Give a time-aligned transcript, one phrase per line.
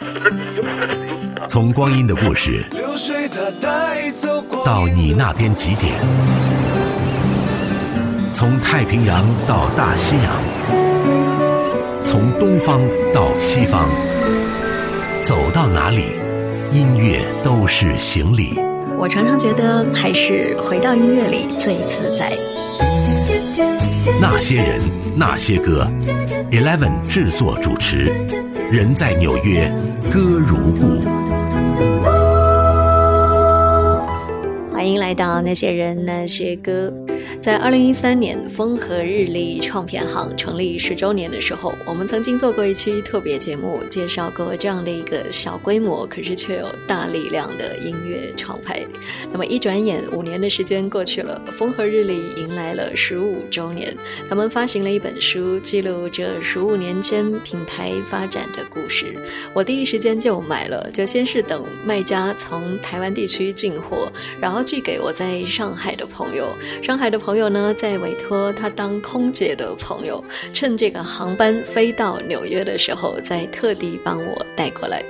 [1.48, 2.64] 从光阴的故事
[4.64, 5.92] 到你那边几点？
[8.32, 12.80] 从太平洋到大西洋，从东方
[13.12, 13.88] 到西方，
[15.22, 16.04] 走到哪里，
[16.72, 18.58] 音乐都是行李。
[18.96, 22.32] 我常常觉得，还是回到音乐里最自在。
[24.20, 24.80] 那些人，
[25.16, 25.86] 那些歌
[26.50, 28.12] ，Eleven 制作主持，
[28.70, 29.70] 人在纽约，
[30.12, 31.00] 歌如故。
[34.72, 36.92] 欢迎来到那些人，那些歌。
[37.44, 48.82] 在二零一三年，风和日丽唱片行成立十周年的时候，我们曾经做过一期特别节目，介绍过这样的一个小规模，可是却有大力量的音乐厂牌。
[49.30, 53.94] 那么一转眼，五年的时间过去了，风和日丽迎来了十五周年，
[54.26, 59.14] 他们发行了一本书，记录这十五年间品牌发展的故事。
[59.52, 66.48] 我第一时间就买了，就先是等卖家从台湾地区进货，然后寄给我在上海的朋友，
[66.82, 67.33] 上海的朋友。
[67.34, 75.04] 朋友呢，在委托他当空姐的朋友，趁这个航班飞到纽约的时候，再特地帮我带过来。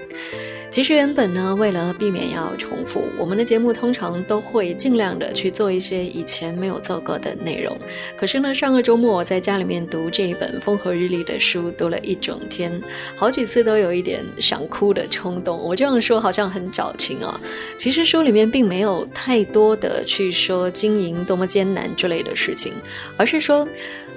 [0.74, 7.78] 其实原本呢，为了避免要重复，我们的节目通常都会尽量的去做一些以前没有做过的内容。
[8.16, 12.82] 可是呢，上个周末我在家里面读这一本风和日丽的书，读了一整天，
[13.14, 15.56] 好几次都有一点想哭的冲动。
[15.56, 17.40] 我这样说好像很矫情啊，
[17.76, 22.72] 其实书里面并没有太多的去说经营多么艰难之类的事情，
[23.16, 23.64] 而是说。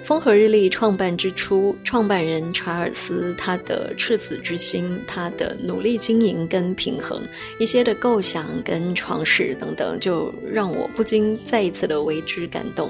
[0.08, 7.22] 风和日丽创办之初，创办人查尔斯他的赤子之心，他的努力经营跟平衡，
[7.60, 12.90] 一些的构想跟尝试等等，就让我不禁再一次的为之感动。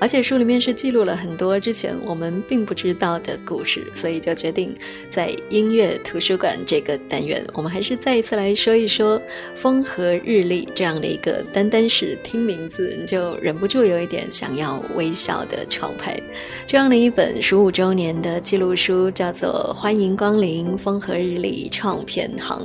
[0.00, 4.74] 而且书里面是记录了很多之前我们并不知道的故事，所以就决定
[5.08, 9.22] 在音乐图书馆这个单元，我们还是再一次来说一说
[9.54, 16.20] 风和日丽这样的一个单单是听名字你就忍不住有一点想要微笑的厂牌。
[16.64, 22.58] 这样的一本十五周年的记录书，叫做《欢迎光临风和日丽唱片行》。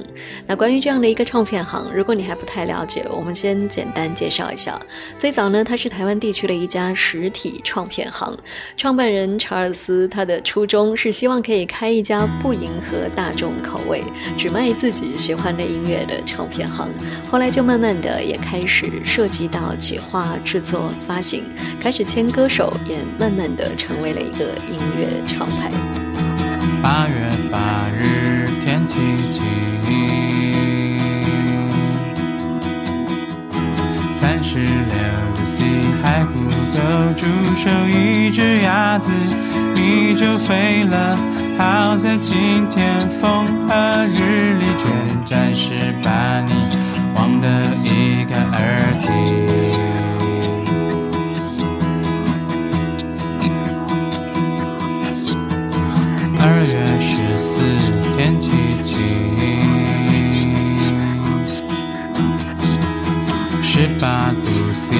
[0.45, 4.79] 那关于这样的一个唱片行，如果你还不太了解，我们先简单介绍一下。
[5.17, 8.37] 最早呢，它是台湾地区的一家实体唱片行。
[8.77, 14.03] 创办人查尔斯他的初衷是希望可以开一家不迎合大众口味、
[14.37, 16.89] 只卖自己喜欢的音乐的唱片行。
[17.29, 21.43] 后来就慢慢的也开始涉及到企划、制作、发行，
[21.79, 24.01] 开始签歌手，也慢慢的成。
[24.01, 25.69] 为了一个音乐厂牌。
[26.81, 28.97] 八月八日天气
[29.31, 29.43] 晴，
[34.19, 34.65] 三十六
[35.35, 35.65] 度 C
[36.01, 36.33] 还不
[36.73, 36.79] 够
[37.13, 37.27] 煮
[37.57, 39.11] 熟一只鸭子，
[39.75, 41.15] 你就飞了。
[41.59, 46.53] 好在今天风和日丽，却暂时把你
[47.13, 47.47] 忘得
[47.83, 48.57] 一干二
[48.99, 49.70] 净。
[57.41, 57.49] 四
[58.15, 58.51] 天气
[58.85, 58.93] 晴，
[63.63, 64.95] 十八度 C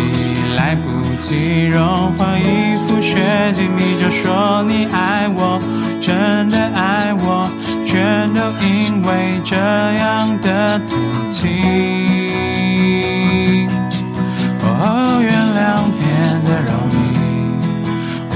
[0.56, 0.81] 来不
[1.22, 1.80] 及融
[2.13, 5.59] 化一副雪景，你就说你爱我，
[6.01, 7.47] 真的爱我，
[7.85, 10.97] 全都因为这样的天
[11.31, 11.47] 气。
[14.63, 15.59] 哦，原谅
[16.00, 16.01] 变
[16.41, 16.97] 得容易，
[18.34, 18.35] 我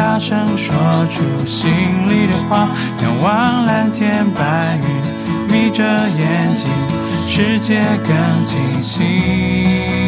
[0.00, 1.70] 大声说出心
[2.08, 2.26] 里。
[2.26, 2.70] 的话，
[3.02, 6.72] 仰望蓝天白云，眯着眼睛，
[7.28, 9.99] 世界更清晰。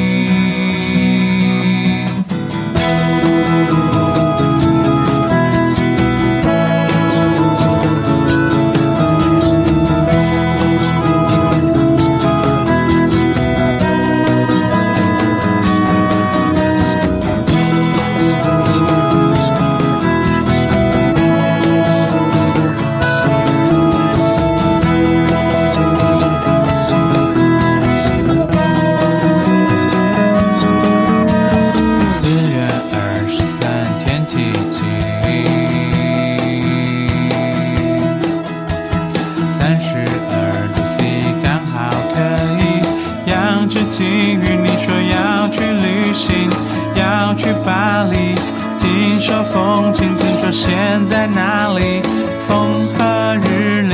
[51.06, 52.02] 在哪里，
[52.46, 53.92] 风和日丽。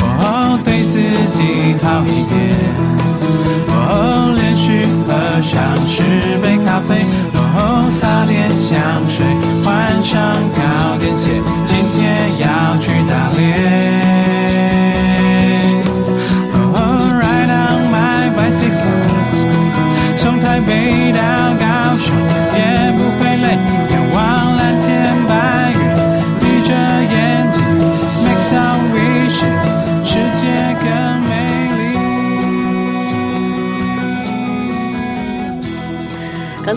[0.00, 0.94] 哦，对自
[1.36, 1.38] 己
[1.82, 2.34] 好一点。
[3.68, 5.08] 哦，连续喝
[5.42, 5.52] 上
[5.86, 7.04] 十杯咖啡，
[7.34, 8.70] 哦，撒点香
[9.08, 9.49] 水。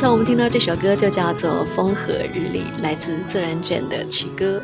[0.03, 4.61] 那我们听到这首歌就叫做《风和日丽》，来自自然卷的曲歌。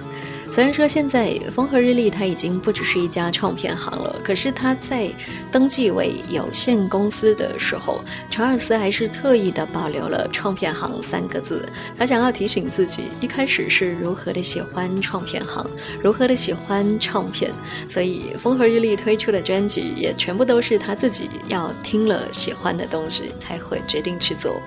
[0.51, 5.09] 虽然说现在风和日丽它已经不只是一家唱片行了，可是他在
[5.49, 11.65] 登记为有限公司的时候，查尔斯还是特意的保留了唱片行三个字。
[11.97, 15.65] 他想要提醒自己，一开始是如何的喜欢唱片行，
[16.03, 17.49] 如何的喜欢唱片，
[17.87, 24.61] 所以风和日丽推出的专辑也全部都是他自己要听了喜欢的东西才会决定去做。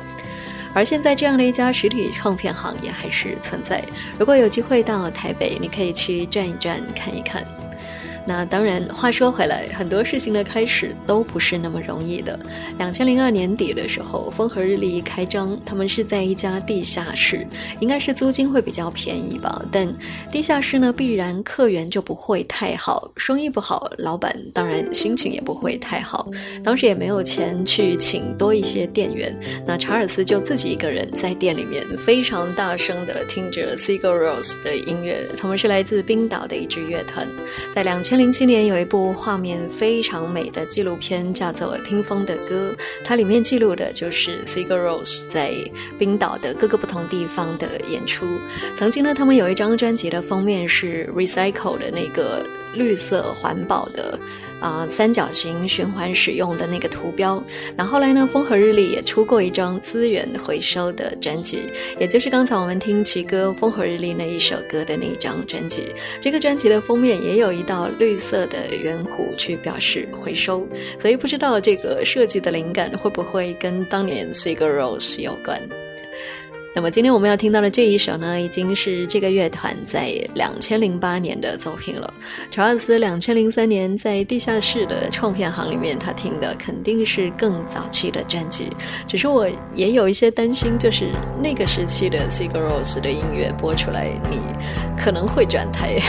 [0.74, 3.82] 而现在这样的一家实体唱片行业还是存在。
[4.18, 7.44] 如果有机会到台北，你可以去转一转，看一看。
[8.24, 12.38] 那当然，话说回来，很多事情的开始都不是那么容易的。
[12.78, 17.44] 两千零二年底的时候，风和日丽一开张，他们是在一家地下室，
[17.80, 19.60] 应该是租金会比较便宜吧。
[19.72, 19.92] 但
[20.30, 26.30] 地下室呢，必然客源就不会太好，生意不好，老板当然心情也不会太好。
[26.62, 29.36] 当时也没有钱去请多一些店员，
[29.66, 37.26] 那查尔斯就自己一个人在店里面非常大声的听着 Sigur Rós 的音乐，他们是来自冰岛的一支乐团，
[37.74, 38.11] 在两千。
[38.12, 45.54] 千零七年有一部画面非常美的纪录片，叫做《听风的歌》，它里面记录的就是 cigar rose 在
[45.98, 48.26] 冰岛的各个不同地方的演出。
[48.76, 52.44] 曾经呢，他们有一张专辑的封面是 Recycle 的那个
[52.74, 54.20] 绿色环保的。
[54.62, 57.42] 啊，三角形循环使用的那个图标。
[57.76, 61.64] 那后来呢，风和日丽也出过一张资源回收的专辑，
[61.98, 65.92] 也就是刚才我们听其歌《风和日丽》那一首歌的那一张专辑。
[66.20, 70.66] 这个专辑的封面也有一道绿色的圆弧去表示回收，
[70.98, 75.60] 所以不知道这个设计的灵感会不会跟当年 s i g a r Rose 有关。
[76.74, 82.14] 那么今天我们要听到的这一首呢，已经是这个乐团在两千零八年的作品了。
[82.50, 88.74] 查尔斯两千零三年在地下室的唱片行里面，他听的肯定是更早期的专辑。
[89.06, 91.10] 只是我也有一些担心，就是
[91.42, 94.40] 那个时期的 s i g a r o s 的音乐播出来，你
[94.96, 96.00] 可能会转台。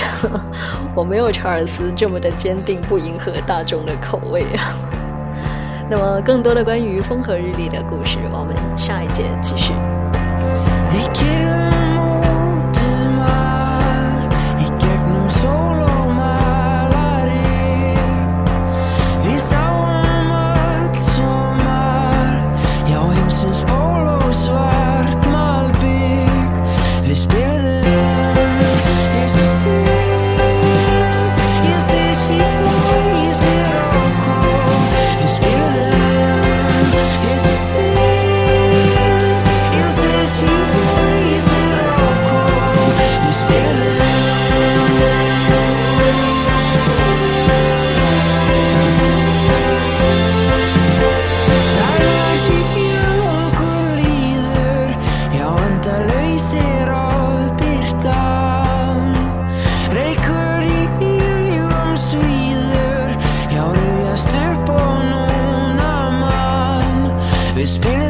[0.96, 4.80] 我没有查尔斯这么的坚定，不迎合大众的口味啊。
[5.90, 9.74] 那么更多的关于风和日丽的故事，我们下一节继续。
[67.64, 68.03] It's been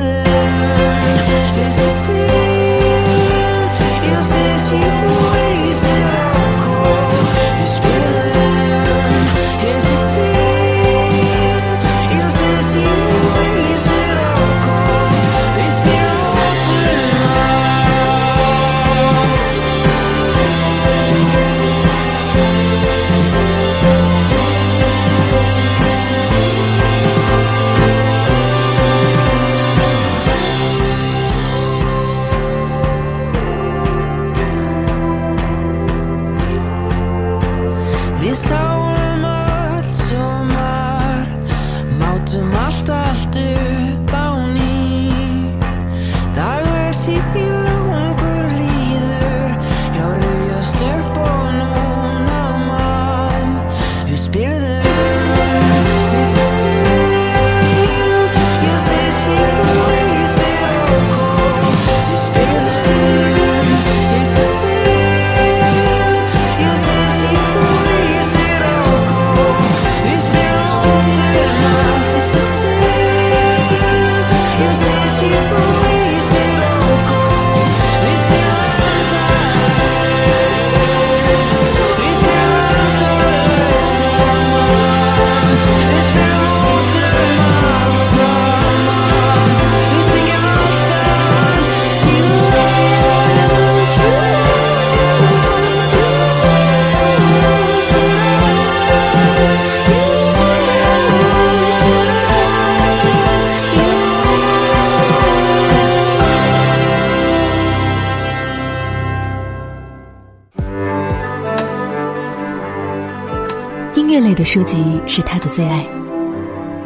[114.44, 115.86] 书籍是他的最爱。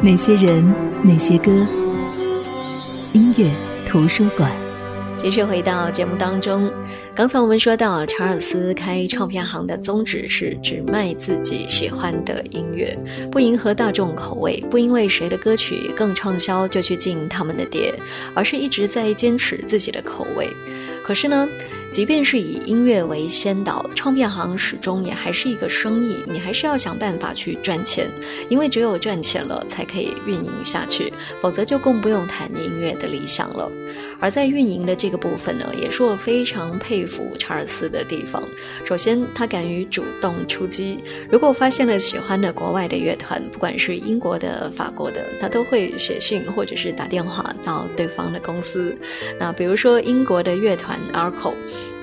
[0.01, 0.63] 那些人，
[1.01, 1.51] 那些歌，
[3.13, 3.49] 音乐
[3.87, 4.51] 图书馆。
[5.17, 6.71] 继续回到节目当中，
[7.15, 12.95] 刚才我们说到，查尔斯开唱片行的宗旨是只卖自己喜欢的音乐，
[13.31, 17.91] 不迎合大众口味，不因为谁的歌曲更畅销就去进他们的碟，
[18.35, 20.47] 而是一直在坚持自己的口味。
[21.03, 21.47] 可是呢？
[21.97, 28.07] 即便是以音乐为先导，唱片行始终也还是一个生意，你还是要想办法去赚钱，
[28.49, 31.11] 因为只有赚钱了才可以运营下去，
[31.41, 33.71] 否则就更不用谈音乐的理想了。
[34.19, 38.43] 而在运营的这个部分呢，也是我非常佩服查尔斯的地方。
[38.85, 40.99] 首先，他敢于主动出击。
[41.29, 48.97] 如果发现了喜欢的国外的乐团，不管是英国的、法国的，他都会写信或者是打电话到对方的公司。
[49.39, 51.53] 那比如说英国的乐团 Arco。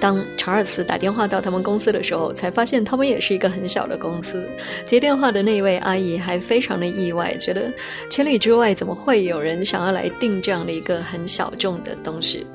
[0.04, 4.46] 当查尔斯打电话到他们公司的时候，才发现他们也是一个很小的公司。
[4.84, 7.72] 接电话的那位阿姨还非常的意外，觉得
[8.10, 12.46] 千里之外怎么会有人想要来订这样的一个很小众的东西？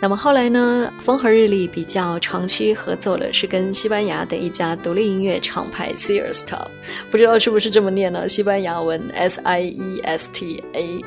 [0.00, 0.92] 那么后来呢？
[0.98, 6.58] 风和日丽比较长期合作的是跟西班牙的一家独立音乐厂牌 Siesta，
[7.12, 8.28] 不知道是不是这么念呢？
[8.28, 11.00] 西班牙文 S I E S T A。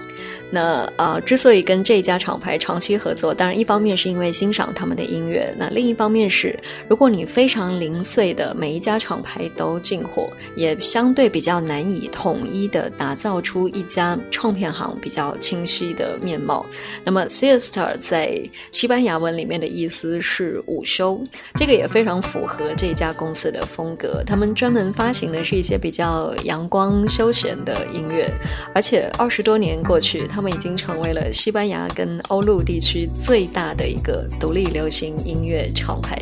[0.52, 16.66] 那呃，之所以跟这家厂牌长期合作，当然一方面是因为欣赏他们的音乐，那另一方面是，如果你非常零碎的每一家厂牌都进货，也相对比较难以统一的打造出一家唱片行比较清晰的面貌。
[17.04, 18.40] 那么 Siesta 在
[18.72, 21.22] 西班牙文里面的意思是午休，
[21.56, 24.24] 这个也非常符合这家公司的风格。
[24.26, 28.32] 他们专门发行的是一些比较阳光休闲的音乐，
[28.74, 30.26] 而且二十多年过去。
[30.36, 36.14] 他们已经成为了西班牙跟欧陆地区最大的一个独立流行音乐厂牌，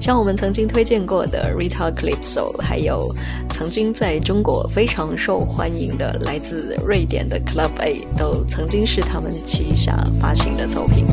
[0.00, 3.14] 像我们曾经推荐过的 Rita Clipso，还有
[3.50, 11.04] 曾经在中国非常受欢迎的来自瑞典的 Club A，都曾经是他们旗下发行的作品。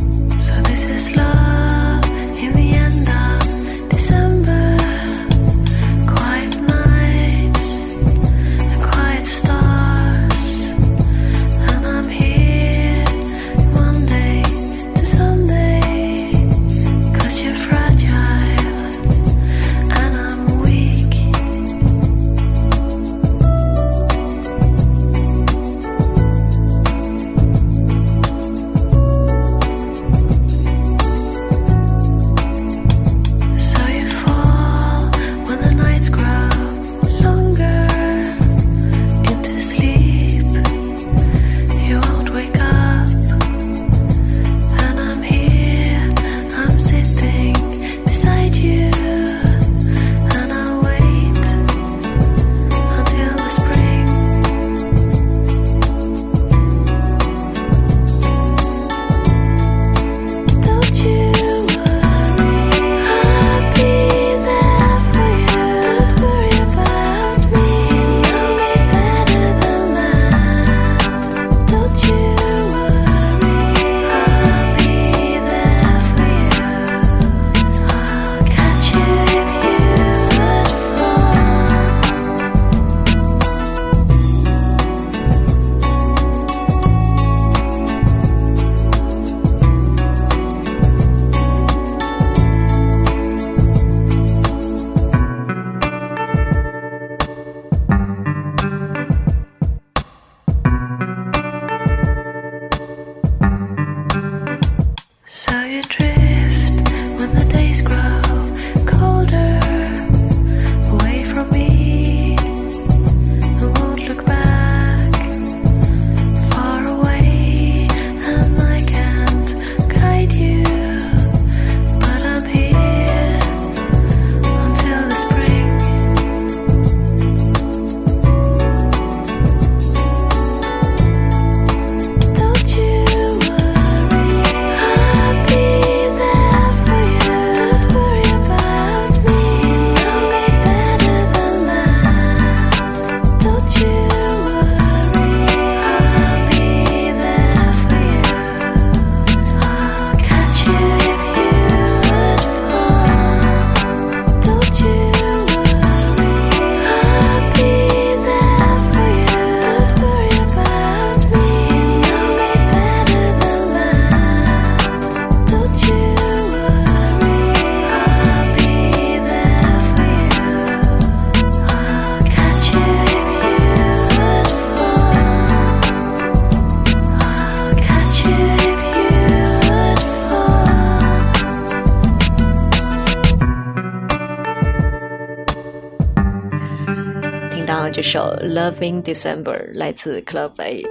[188.54, 189.44] 《Love in December》，
[189.78, 190.84] 来自 Club A。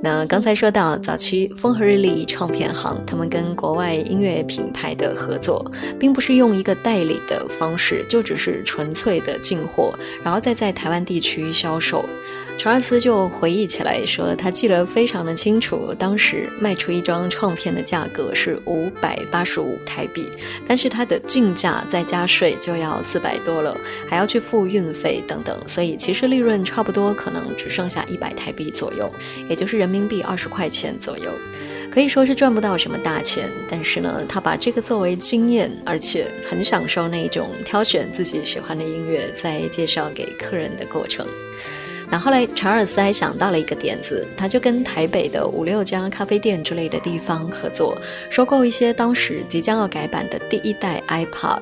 [0.00, 5.68] 那刚才说到早期风和日丽唱片行，他们跟国外音乐品牌的合作，
[5.98, 9.92] 并不是用一个代理的方式，就只是纯粹的进货，
[10.22, 12.04] 然后再在台湾地区销售。
[12.58, 20.28] 查尔斯就回忆起来说，他记得非常的清楚，当时卖出一张唱片的价格是五百八十五台币，
[20.66, 29.08] 但是它的进价再加税就要四百多了，还要去付运费等等，所以其实利润差不多可能只剩下一百台币左右，
[29.48, 31.30] 也就是人民币二十块钱左右，
[31.92, 33.48] 可以说是赚不到什么大钱。
[33.70, 41.24] 但是呢，他把这个作为经验，而且很享受那种挑选自己喜欢的音乐，再介绍给客人的过程。
[42.10, 47.96] 那后来，查尔斯还想到了一个点子，他就跟台北的五六家咖啡店之类的地方合作，
[48.30, 51.60] 收购一些当时即将要改版的第一代 iPod。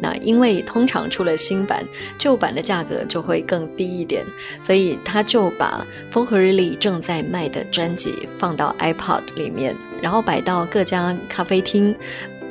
[0.00, 1.84] 那因为通常出了新版，
[2.18, 4.24] 旧版的价格就会更低一点，
[4.62, 11.94] 所以他就把风和日丽正在卖的专辑放到 iPod 里面，然后摆到各家咖啡厅。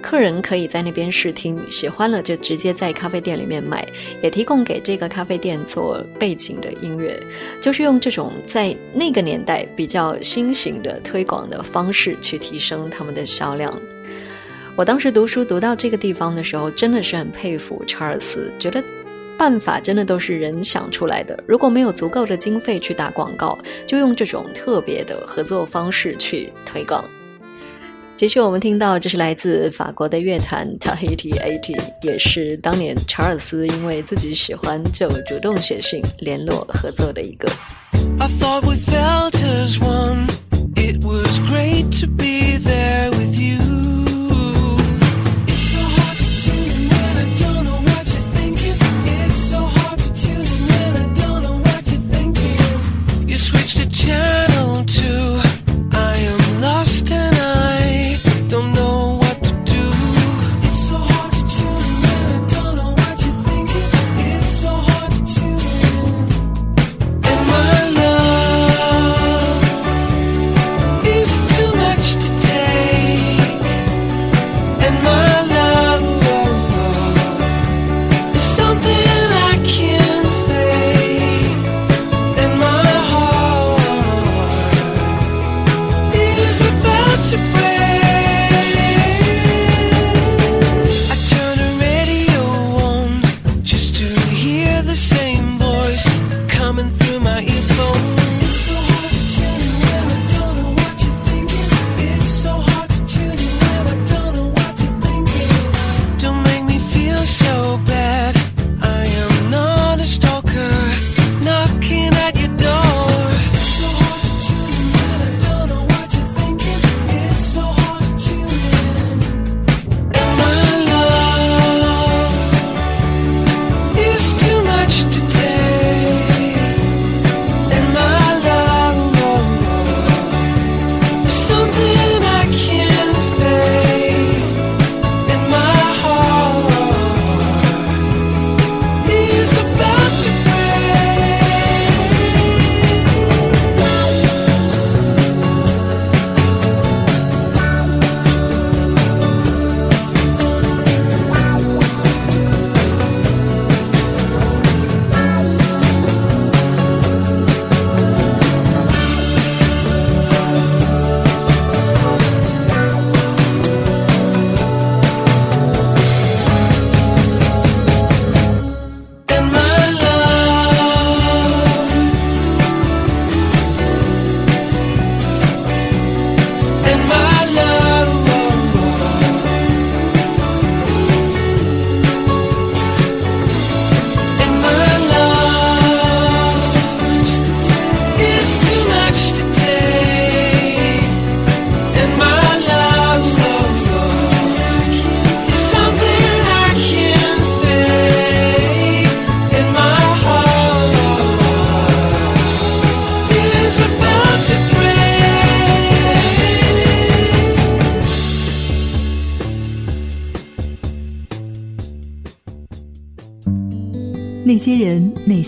[0.01, 3.88] 客人可以在那边试听，喜欢了就直接在咖啡店里面买，
[4.22, 7.17] 也提供给这个咖啡店做背景的音乐，
[7.62, 13.74] 就是用这种在那个年代比较新型的推广的方式去提升他们的销量。
[14.75, 18.83] 我当时读书读到这个地方的时候，真的是很佩服查尔斯，觉得
[19.37, 21.42] 办法真的都是人想出来的。
[21.46, 27.03] 如果没有足够的经费去打广告，就用这种特别的合作方式去推广。
[28.22, 37.51] 继续，我们听到这是来自法国的乐团 Tahiti Eighty，也是当年查尔斯因为自己喜欢就主动写信联络合作的一个。
[53.92, 55.30] Channel 2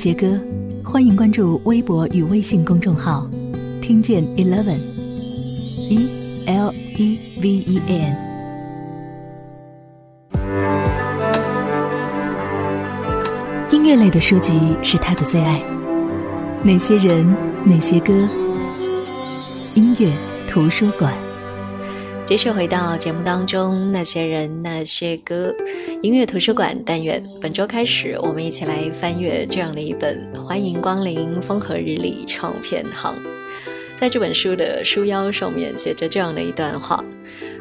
[0.04, 0.38] 杰哥，
[0.84, 3.26] 欢迎关注微博与微信公众号，
[3.82, 5.98] 听见 Eleven，e
[6.46, 8.14] l e v e n。
[13.72, 15.64] 音乐类的书籍是他的最爱，
[16.64, 17.26] 哪些人，
[17.64, 18.12] 哪些歌，
[19.74, 20.12] 音乐
[20.50, 21.14] 图书馆。
[22.26, 25.54] 继续回到节目当中，那些人，那些歌，
[26.02, 27.22] 音乐图书馆单元。
[27.42, 33.14] 本周开始，我们一起来翻阅这样的一本《欢迎光临风和日丽唱片行》。
[34.00, 37.04] 在这本书的书腰上面写着这样的一段话。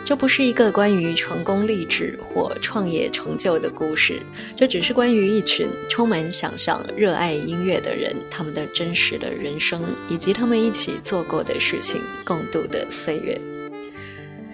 [0.04, 4.20] 这不是一个关于成功励志或创业成就的故事，
[4.56, 13.40] 这只是关于一群充满想象、热爱音乐的人，他们的真实的人生，以及他们一起做过的事情，共度的岁月。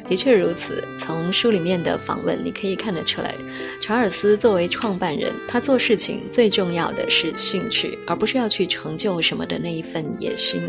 [0.09, 3.35] 的确如此，从书里面的访问，你可以看得出来，
[3.81, 10.62] 查尔斯作为创办人，他做事情最重要的是兴趣，而不是要去成就什么的那一份野心。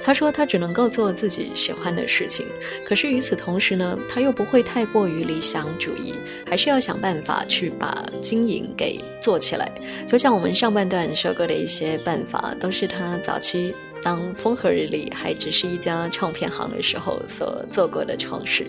[0.00, 2.46] 他说他只能够做自己喜欢的事情，
[2.86, 6.14] 可是与此同时呢，他又不会太过于理想主义，
[6.48, 9.70] 还是要想办法去把经营给做起来。
[10.06, 18.66] 就像我们上半段说过的一些办法，都是他早期当风和日丽还只是一家唱片行的时候所做过的尝试。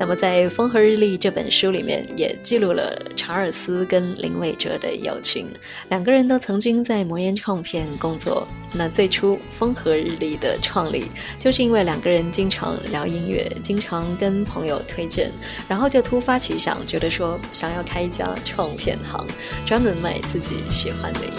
[0.00, 5.48] 那么，在《风和日丽》这本书里面，也记录了查尔斯跟林伟哲的友情。
[5.88, 8.46] 两个人都曾经在魔岩唱片工作。
[8.72, 15.32] 那最初《风和日丽》的创立，就是因为两个人经常聊音乐，经常跟朋友推荐，
[15.66, 19.26] 然后就突发奇想，觉得说想要开一家唱片行，
[19.66, 21.38] 专门卖自己喜欢的音乐。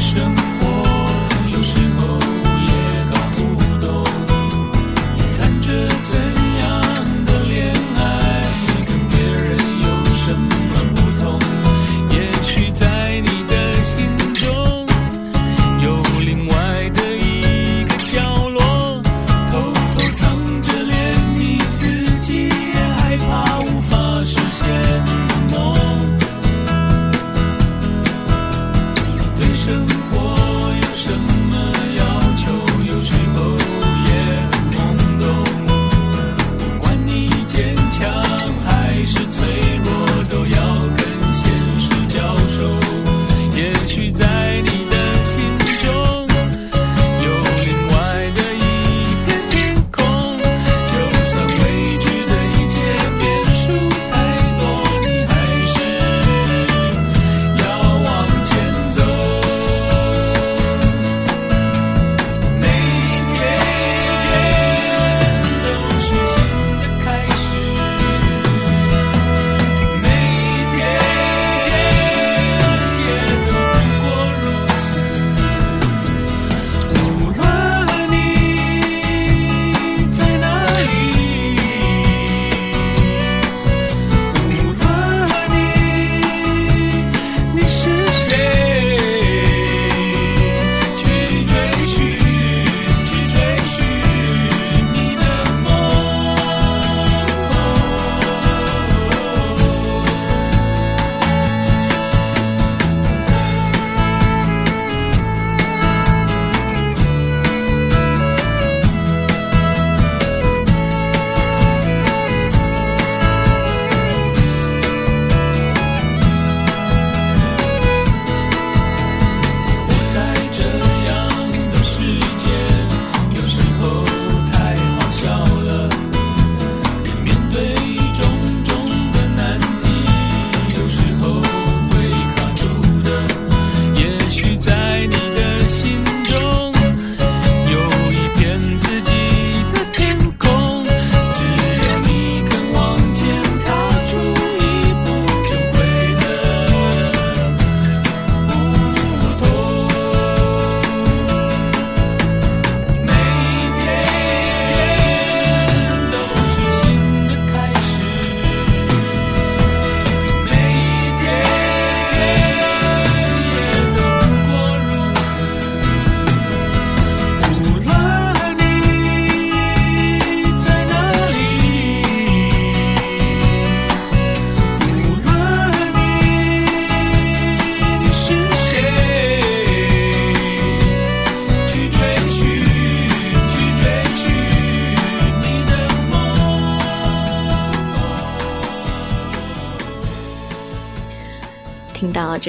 [0.00, 0.39] 过着怎样的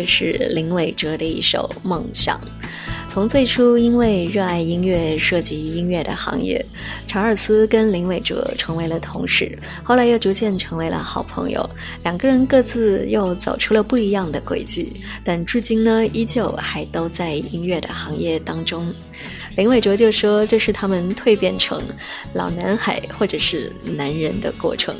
[0.01, 2.35] 这是林伟哲的一首《梦想》。
[3.07, 6.65] 从最初因为热爱音乐涉及音乐的行业，
[7.05, 11.69] 查尔斯跟林伟哲成为了同事，后来又逐渐成为了好朋友。
[12.03, 18.91] 两个人各自又走出了不一样的轨迹，但至今呢，依旧还都在音乐的行业当中。
[19.55, 21.79] 林伟哲就说：“这是他们蜕变成
[22.33, 24.95] 老男孩或者是男人的过程。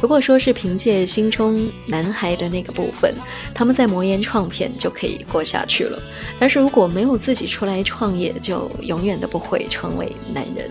[0.00, 3.14] 如果说是凭借心中男孩的那个部分，
[3.52, 6.00] 他们在魔岩唱片就可以过下去了。
[6.38, 10.70] 但是如果没有自己出来创业，就永远都不会成为男人。”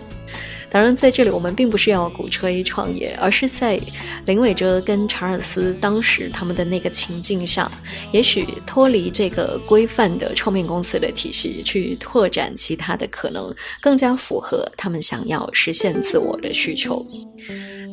[0.69, 3.79] 当然，在这里我们并不是要鼓吹创业，而是在
[4.25, 7.71] 林伟哲跟查尔斯当时他们的那个情境下，
[8.11, 17.05] 也许脱离这个规范的唱片公司的体系，去拓展其他的可能，更加符合他们想要实现自我的需求。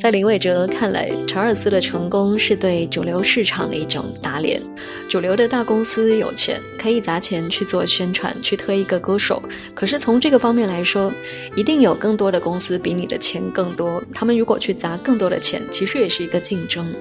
[0.01, 4.61] 在林伟哲看来，查尔斯的成功是对主流市场的一种打脸。
[5.09, 9.41] 主流的大公司有钱，可以砸钱去做宣传，去推一个歌手。
[9.73, 11.11] 可是从这个方面来说，
[11.55, 14.03] 一定有更多的公司比你的钱更多。
[14.13, 16.91] 他们如果去砸更多的钱，其实也是一个竞争。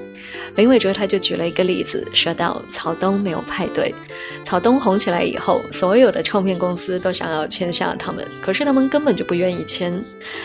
[0.56, 3.94] 林伟哲他就举了一个例子，说到草东没有派对。
[4.44, 10.02] 草东红起来以后，所有的唱片公司都想要签下他们，可是他们根本就不愿意签。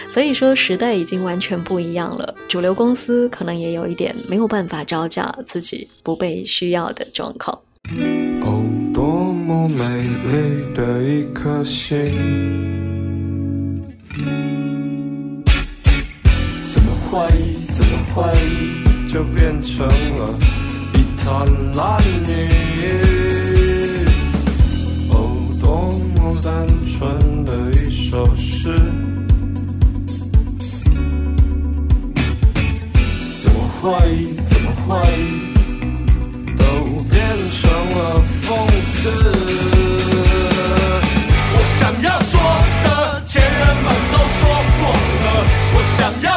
[0.10, 2.34] 所以说，时代已经完全不一样了。
[2.48, 7.60] 主流公司可能也有一点没有办法招架自己不被需要的状况。
[8.42, 12.79] 哦，多么美丽的一颗心！
[17.10, 17.65] 怎么怀疑？
[17.65, 19.12] 怎么怀疑？
[19.12, 20.30] 就变成了
[20.93, 21.26] 一滩
[21.76, 22.30] 烂泥。
[25.10, 25.13] 哦，
[25.60, 28.76] 多么单纯的一首诗！
[33.39, 34.36] 怎么怀疑？
[34.45, 35.19] 怎么怀疑？
[36.58, 36.63] 都
[37.10, 37.17] 变
[37.60, 37.98] 成了
[38.43, 38.48] 讽
[38.86, 39.00] 刺。
[41.56, 42.39] 我想要说
[42.84, 42.88] 的，
[43.26, 44.39] 前人们都说
[44.78, 45.28] 过了；
[45.74, 46.30] 我想要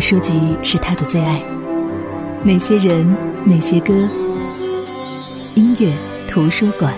[0.00, 1.42] 书籍是他的最爱。
[2.42, 3.06] 哪些人，
[3.44, 3.92] 哪些歌，
[5.54, 5.92] 音乐
[6.30, 6.94] 图书馆。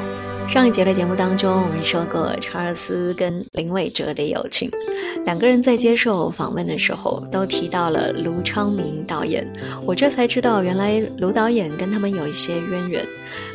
[0.48, 4.70] 上一节的节目当中，我们说过查尔斯跟林伟哲的友情。
[5.24, 9.46] 两个人在接受访问的时候，都提到了卢昌明导演。
[9.84, 13.06] 我这才知道，原来卢导演跟他们有一些渊源。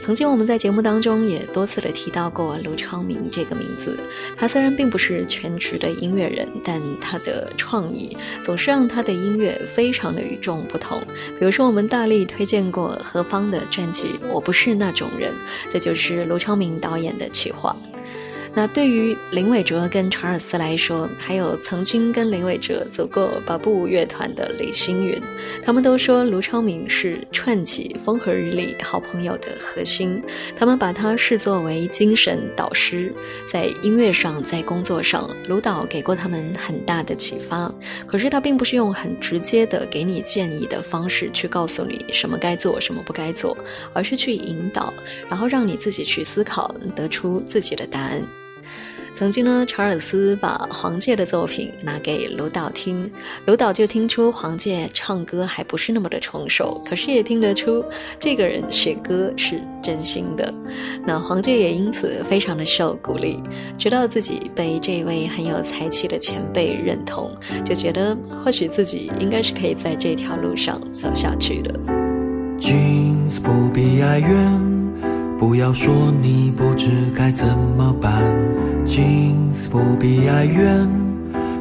[0.04, 3.98] 曾经我们在节目当中也多次的提到过卢昌明这个名字。
[4.36, 11.02] 他虽然并不是全职的音乐人，但他的创意总是让他的音乐非常的与众不同。
[11.40, 15.32] 比如说，我们大力推荐过何方的专辑《我不是那种人》，
[15.70, 17.76] 这就是卢昌明导演的企划。
[18.56, 25.20] 那对于林伟哲跟查尔斯来说，还有曾经跟林伟哲走过八步乐团的李星云，
[25.64, 30.22] 他们都说卢昌明是串起风和日丽好朋友的核心。
[30.56, 33.12] 他们把他视作为精神导师，
[33.52, 37.74] 在音乐上，在工作上，卢导给过他们很大的启发。
[38.06, 43.58] 可是他并不是用很直接的给你建议的方式去告诉你什么该做，什么不该做，
[43.94, 44.94] 而是去引导，
[45.28, 48.22] 然后让你自己去思考，得出自己的答案。
[49.14, 53.10] 曾经呢，查尔斯把黄玠的作品拿给卢导听，
[53.46, 57.86] 卢导就听出黄玠唱歌还不是那么的成熟，可是也听得出
[58.20, 60.52] 这个人写歌是真心的。
[61.06, 63.42] 那黄玠也因此非常的受鼓励，
[63.78, 67.32] 直到自己被这位很有才气的前辈认同，
[67.64, 71.80] 就觉得或许自己应该是可以在这条路上走下去的。
[72.60, 74.73] 金子不必哀怨。
[75.38, 78.22] 不要说你不知该怎么办，
[78.86, 80.88] 金子不必哀怨。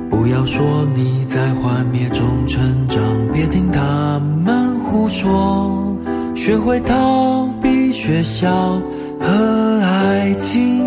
[0.08, 5.96] 不要说你在幻灭中成长，别听他们胡说，
[6.35, 8.80] 学会逃避学校
[9.18, 10.80] 和爱情。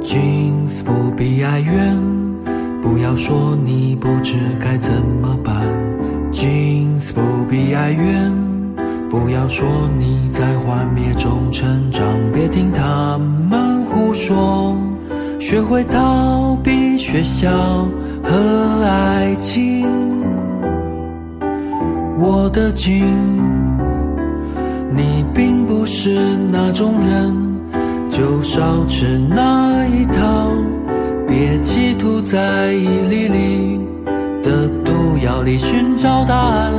[0.00, 1.96] 金子不必哀怨，
[2.80, 5.66] 不要说你不知该怎么办。
[6.32, 8.32] 金不必哀怨，
[9.08, 9.66] 不要说
[9.98, 13.18] 你在幻灭中成长，别听他
[13.50, 14.76] 们胡说，
[15.38, 17.50] 学会逃避学校
[18.22, 19.88] 和爱情。
[22.18, 23.04] 我的金，
[24.90, 26.20] 你并不是
[26.52, 27.34] 那种人，
[28.10, 30.50] 就少吃那一套，
[31.26, 33.69] 别企图在一粒粒
[35.42, 36.72] 里寻找答案，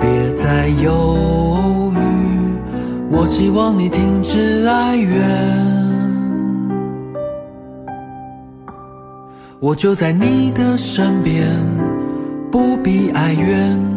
[0.00, 1.98] 别再犹豫。
[3.10, 5.20] 我希望你停止哀怨，
[9.60, 11.48] 我就在你的身边，
[12.50, 13.95] 不必哀怨。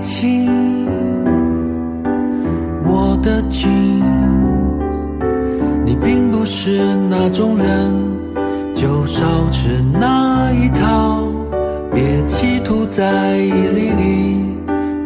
[0.00, 0.48] 情。
[2.84, 3.70] 我的情，
[5.84, 8.20] 你并不是那种人。
[8.72, 11.22] 就少吃那一套，
[11.92, 14.56] 别企图在一粒粒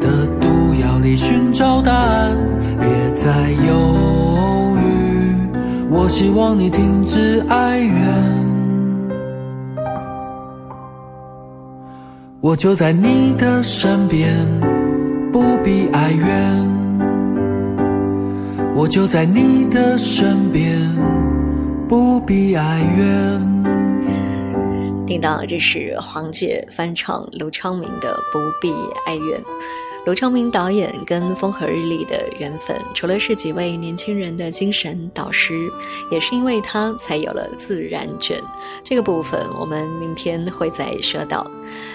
[0.00, 0.46] 的毒
[0.80, 2.36] 药里寻找答案，
[2.78, 5.34] 别再犹豫。
[5.90, 7.92] 我希望你停止哀怨，
[12.40, 14.38] 我就在你的身边，
[15.64, 16.28] 不必哀怨，
[18.74, 20.78] 我就在你的身边，
[21.88, 23.40] 不必哀怨。
[25.06, 28.70] 听到这是黄玠翻唱刘昌明的《不必
[29.06, 29.40] 哀怨》。
[30.04, 35.54] 卢昌明导演跟风和日丽的缘分，除了是几位年轻人的精神导师，
[36.10, 38.38] 也是因为他才有了自然卷
[38.82, 39.40] 这个部分。
[39.58, 41.50] 我们明天会再说到。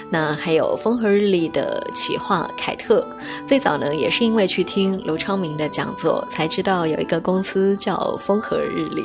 [0.09, 3.05] 那还有风和日丽的企划凯特，
[3.45, 9.03] 最早呢也是因为去听卢昌明的讲座，才知道有一个公司叫风和日丽。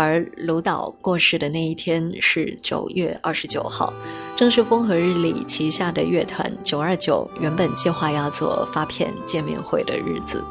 [0.00, 3.92] 而卢导过世的那一天是九月二十九号，
[4.34, 10.42] 正是风和日丽旗下的乐团九二九原本计划要做发片见面会的日子。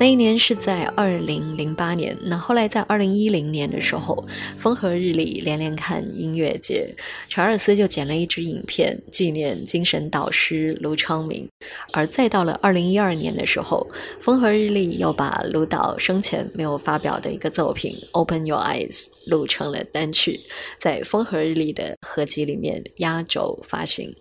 [0.00, 4.26] 那一年是在二零零八年，那后来在二零一零年的时候，
[4.56, 6.88] 风和日丽连连看音乐节，
[7.28, 11.46] 查尔斯就剪了一支影片纪念精神导师卢昌明。
[11.92, 13.86] 而再到了二零一二年的时候，
[14.18, 20.40] 风和日丽又把卢导生前没有发表的一个作品《Open Your Eyes》录成了单曲，
[20.78, 24.16] 在风和日丽的合集里面压轴发行。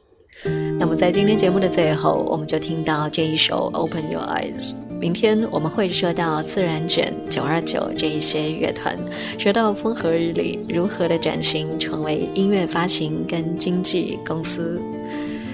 [0.78, 4.72] 那么在今天节目的最后，我们就听到这一首《Open Your Eyes》。
[5.00, 8.98] 明天我们会说到自然卷九二九这一些乐团
[9.38, 14.80] 说到风和日丽如何的转型成为音乐发行跟经纪公司。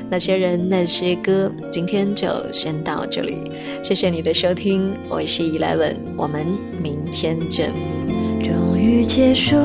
[0.09, 3.51] 那些人那些歌今天就先到这里
[3.83, 6.45] 谢谢你的收听我是 eleven 我们
[6.81, 7.71] 明天见。
[8.43, 9.55] 终于结束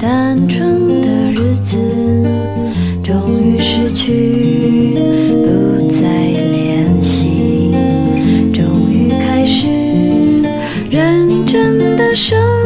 [0.00, 1.76] 单纯的日子
[3.02, 4.94] 终于失去
[5.44, 6.08] 不再
[6.52, 6.65] 泪
[9.46, 9.68] 是
[10.90, 12.65] 认真的生。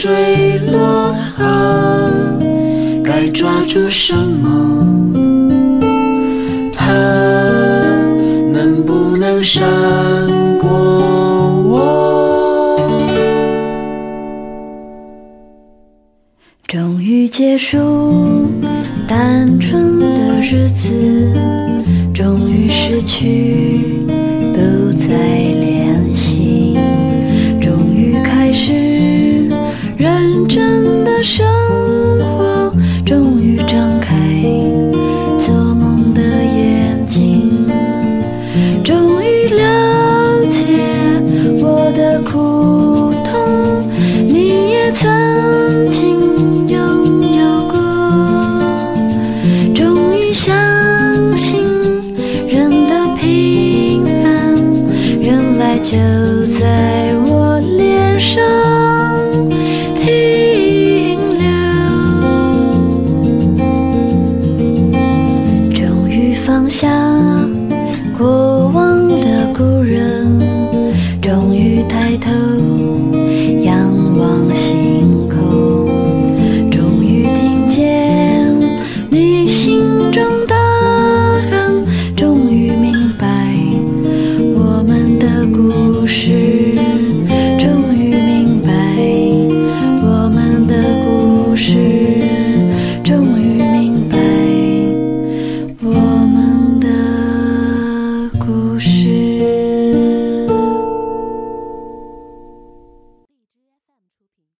[0.00, 1.44] 坠落后
[3.04, 4.14] 该抓住什